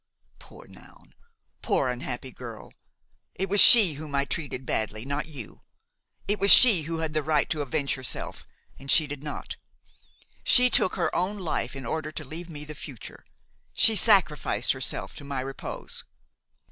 Poor 0.39 0.65
Noun! 0.67 1.13
poor 1.61 1.87
unhappy 1.87 2.31
girl! 2.31 2.73
It 3.35 3.49
was 3.49 3.61
she 3.61 3.93
whom 3.93 4.15
I 4.15 4.25
treated 4.25 4.65
badly, 4.65 5.05
not 5.05 5.27
you; 5.27 5.61
it 6.27 6.39
was 6.39 6.49
she 6.49 6.81
who 6.89 6.97
had 6.97 7.13
the 7.13 7.21
right 7.21 7.47
to 7.51 7.61
avenge 7.61 7.93
herself, 7.93 8.47
and 8.79 8.89
she 8.89 9.05
did 9.05 9.23
not. 9.23 9.57
She 10.43 10.71
took 10.71 10.95
her 10.95 11.15
own 11.15 11.37
life 11.37 11.75
in 11.75 11.85
order 11.85 12.11
to 12.13 12.25
leave 12.25 12.49
me 12.49 12.65
the 12.65 12.73
future. 12.73 13.23
She 13.73 13.95
sacrificed 13.95 14.71
herself 14.71 15.15
to 15.17 15.23
my 15.23 15.41
repose. 15.41 16.03